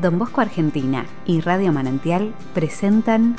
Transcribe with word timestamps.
Don 0.00 0.16
Bosco 0.16 0.40
Argentina 0.40 1.06
y 1.26 1.40
Radio 1.40 1.72
Manantial 1.72 2.32
presentan 2.54 3.34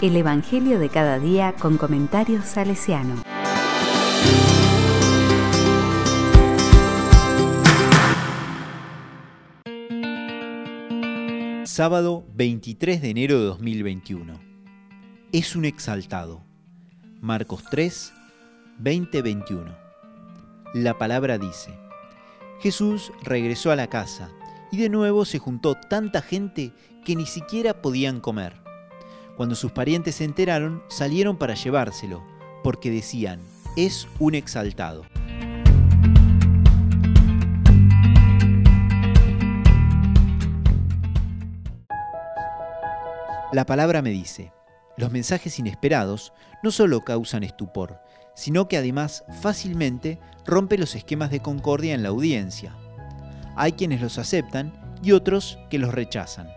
El 0.00 0.16
Evangelio 0.16 0.78
de 0.78 0.88
cada 0.88 1.18
día 1.18 1.54
con 1.58 1.78
comentarios 1.78 2.44
salesiano. 2.44 3.22
Sábado 11.64 12.24
23 12.34 13.02
de 13.02 13.10
enero 13.10 13.40
de 13.40 13.46
2021. 13.46 14.40
Es 15.32 15.56
un 15.56 15.64
exaltado. 15.64 16.44
Marcos 17.20 17.64
3, 17.68 18.12
20-21. 18.80 19.76
La 20.74 20.98
palabra 20.98 21.36
dice, 21.36 21.76
Jesús 22.60 23.10
regresó 23.24 23.72
a 23.72 23.76
la 23.76 23.88
casa 23.88 24.30
y 24.70 24.76
de 24.76 24.88
nuevo 24.88 25.24
se 25.24 25.38
juntó 25.38 25.74
tanta 25.74 26.22
gente 26.22 26.72
que 27.04 27.16
ni 27.16 27.26
siquiera 27.26 27.80
podían 27.80 28.20
comer. 28.20 28.54
Cuando 29.36 29.54
sus 29.54 29.72
parientes 29.72 30.16
se 30.16 30.24
enteraron, 30.24 30.82
salieron 30.88 31.36
para 31.36 31.54
llevárselo, 31.54 32.24
porque 32.62 32.90
decían, 32.90 33.40
es 33.76 34.08
un 34.18 34.34
exaltado. 34.34 35.04
La 43.52 43.64
palabra 43.64 44.02
me 44.02 44.10
dice, 44.10 44.52
los 44.98 45.10
mensajes 45.10 45.58
inesperados 45.58 46.34
no 46.62 46.70
solo 46.70 47.00
causan 47.02 47.44
estupor, 47.44 48.02
sino 48.34 48.68
que 48.68 48.76
además 48.76 49.24
fácilmente 49.40 50.18
rompe 50.44 50.76
los 50.76 50.94
esquemas 50.94 51.30
de 51.30 51.40
concordia 51.40 51.94
en 51.94 52.02
la 52.02 52.10
audiencia. 52.10 52.76
Hay 53.60 53.72
quienes 53.72 54.00
los 54.00 54.18
aceptan 54.18 54.72
y 55.02 55.10
otros 55.10 55.58
que 55.68 55.80
los 55.80 55.92
rechazan. 55.92 56.48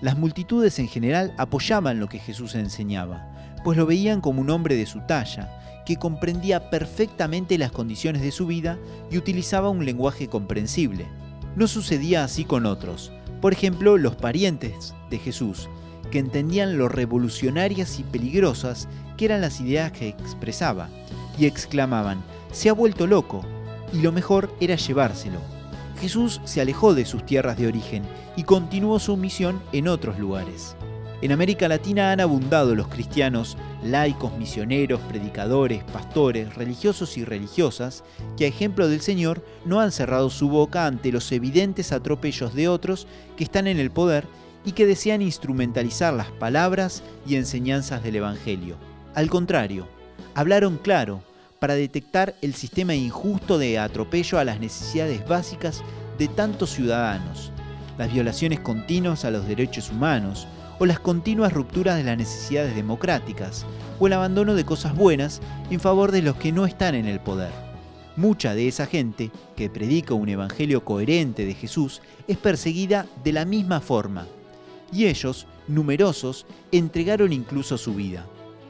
Las 0.00 0.18
multitudes 0.18 0.80
en 0.80 0.88
general 0.88 1.32
apoyaban 1.38 2.00
lo 2.00 2.08
que 2.08 2.18
Jesús 2.18 2.56
enseñaba, 2.56 3.30
pues 3.62 3.78
lo 3.78 3.86
veían 3.86 4.20
como 4.20 4.40
un 4.40 4.50
hombre 4.50 4.74
de 4.74 4.84
su 4.84 4.98
talla, 5.06 5.82
que 5.86 5.94
comprendía 5.96 6.70
perfectamente 6.70 7.56
las 7.56 7.70
condiciones 7.70 8.20
de 8.20 8.32
su 8.32 8.48
vida 8.48 8.80
y 9.12 9.16
utilizaba 9.16 9.68
un 9.68 9.84
lenguaje 9.84 10.26
comprensible. 10.26 11.06
No 11.54 11.68
sucedía 11.68 12.24
así 12.24 12.44
con 12.44 12.66
otros, 12.66 13.12
por 13.40 13.52
ejemplo 13.52 13.96
los 13.96 14.16
parientes 14.16 14.92
de 15.10 15.20
Jesús, 15.20 15.68
que 16.10 16.18
entendían 16.18 16.78
lo 16.78 16.88
revolucionarias 16.88 18.00
y 18.00 18.02
peligrosas 18.02 18.88
que 19.16 19.26
eran 19.26 19.40
las 19.40 19.60
ideas 19.60 19.92
que 19.92 20.08
expresaba, 20.08 20.88
y 21.38 21.46
exclamaban, 21.46 22.24
se 22.50 22.70
ha 22.70 22.72
vuelto 22.72 23.06
loco, 23.06 23.42
y 23.92 24.00
lo 24.00 24.10
mejor 24.10 24.52
era 24.60 24.74
llevárselo. 24.74 25.53
Jesús 26.04 26.42
se 26.44 26.60
alejó 26.60 26.92
de 26.92 27.06
sus 27.06 27.24
tierras 27.24 27.56
de 27.56 27.66
origen 27.66 28.02
y 28.36 28.42
continuó 28.42 28.98
su 28.98 29.16
misión 29.16 29.62
en 29.72 29.88
otros 29.88 30.18
lugares. 30.18 30.76
En 31.22 31.32
América 31.32 31.66
Latina 31.66 32.12
han 32.12 32.20
abundado 32.20 32.74
los 32.74 32.88
cristianos, 32.88 33.56
laicos, 33.82 34.36
misioneros, 34.36 35.00
predicadores, 35.08 35.82
pastores, 35.84 36.56
religiosos 36.56 37.16
y 37.16 37.24
religiosas, 37.24 38.04
que 38.36 38.44
a 38.44 38.48
ejemplo 38.48 38.86
del 38.86 39.00
Señor 39.00 39.42
no 39.64 39.80
han 39.80 39.92
cerrado 39.92 40.28
su 40.28 40.50
boca 40.50 40.84
ante 40.86 41.10
los 41.10 41.32
evidentes 41.32 41.90
atropellos 41.90 42.52
de 42.52 42.68
otros 42.68 43.06
que 43.38 43.44
están 43.44 43.66
en 43.66 43.78
el 43.78 43.90
poder 43.90 44.26
y 44.62 44.72
que 44.72 44.84
desean 44.84 45.22
instrumentalizar 45.22 46.12
las 46.12 46.30
palabras 46.32 47.02
y 47.26 47.36
enseñanzas 47.36 48.02
del 48.02 48.16
Evangelio. 48.16 48.76
Al 49.14 49.30
contrario, 49.30 49.88
hablaron 50.34 50.76
claro 50.76 51.22
para 51.64 51.76
detectar 51.76 52.34
el 52.42 52.52
sistema 52.52 52.94
injusto 52.94 53.56
de 53.56 53.78
atropello 53.78 54.38
a 54.38 54.44
las 54.44 54.60
necesidades 54.60 55.26
básicas 55.26 55.82
de 56.18 56.28
tantos 56.28 56.74
ciudadanos, 56.74 57.52
las 57.96 58.12
violaciones 58.12 58.60
continuas 58.60 59.24
a 59.24 59.30
los 59.30 59.48
derechos 59.48 59.88
humanos, 59.88 60.46
o 60.78 60.84
las 60.84 61.00
continuas 61.00 61.54
rupturas 61.54 61.96
de 61.96 62.04
las 62.04 62.18
necesidades 62.18 62.76
democráticas, 62.76 63.64
o 63.98 64.06
el 64.06 64.12
abandono 64.12 64.54
de 64.54 64.66
cosas 64.66 64.94
buenas 64.94 65.40
en 65.70 65.80
favor 65.80 66.12
de 66.12 66.20
los 66.20 66.36
que 66.36 66.52
no 66.52 66.66
están 66.66 66.94
en 66.94 67.06
el 67.06 67.18
poder. 67.18 67.52
Mucha 68.14 68.54
de 68.54 68.68
esa 68.68 68.84
gente, 68.84 69.30
que 69.56 69.70
predica 69.70 70.12
un 70.12 70.28
evangelio 70.28 70.84
coherente 70.84 71.46
de 71.46 71.54
Jesús, 71.54 72.02
es 72.28 72.36
perseguida 72.36 73.06
de 73.24 73.32
la 73.32 73.46
misma 73.46 73.80
forma, 73.80 74.26
y 74.92 75.06
ellos, 75.06 75.46
numerosos, 75.66 76.44
entregaron 76.72 77.32
incluso 77.32 77.78
su 77.78 77.94
vida. 77.94 78.26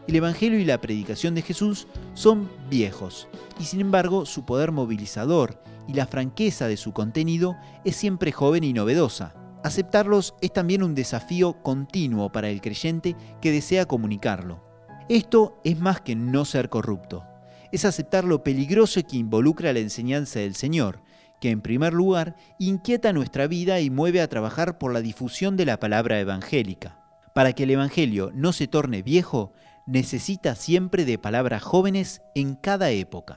El 0.06 0.16
Evangelio 0.16 0.58
y 0.58 0.64
la 0.64 0.80
predicación 0.80 1.34
de 1.34 1.42
Jesús 1.42 1.86
son 2.12 2.50
viejos, 2.68 3.26
y 3.58 3.64
sin 3.64 3.80
embargo 3.80 4.26
su 4.26 4.44
poder 4.44 4.70
movilizador 4.70 5.62
y 5.88 5.94
la 5.94 6.06
franqueza 6.06 6.68
de 6.68 6.76
su 6.76 6.92
contenido 6.92 7.56
es 7.84 7.96
siempre 7.96 8.30
joven 8.30 8.64
y 8.64 8.74
novedosa. 8.74 9.34
Aceptarlos 9.62 10.34
es 10.42 10.52
también 10.52 10.82
un 10.82 10.94
desafío 10.94 11.62
continuo 11.62 12.30
para 12.30 12.50
el 12.50 12.60
creyente 12.60 13.16
que 13.40 13.50
desea 13.50 13.86
comunicarlo. 13.86 14.62
Esto 15.08 15.58
es 15.64 15.78
más 15.78 16.02
que 16.02 16.14
no 16.14 16.44
ser 16.44 16.68
corrupto, 16.68 17.24
es 17.72 17.86
aceptar 17.86 18.24
lo 18.24 18.44
peligroso 18.44 19.00
que 19.02 19.16
involucra 19.16 19.72
la 19.72 19.80
enseñanza 19.80 20.38
del 20.38 20.54
Señor, 20.54 21.02
que 21.40 21.50
en 21.50 21.62
primer 21.62 21.92
lugar 21.94 22.36
inquieta 22.58 23.12
nuestra 23.12 23.46
vida 23.46 23.80
y 23.80 23.90
mueve 23.90 24.20
a 24.20 24.28
trabajar 24.28 24.78
por 24.78 24.92
la 24.92 25.00
difusión 25.00 25.56
de 25.56 25.64
la 25.64 25.80
palabra 25.80 26.20
evangélica. 26.20 27.00
Para 27.34 27.52
que 27.52 27.64
el 27.64 27.70
Evangelio 27.72 28.30
no 28.32 28.52
se 28.52 28.68
torne 28.68 29.02
viejo, 29.02 29.52
necesita 29.86 30.54
siempre 30.54 31.04
de 31.04 31.18
palabras 31.18 31.62
jóvenes 31.62 32.22
en 32.34 32.54
cada 32.54 32.90
época. 32.90 33.36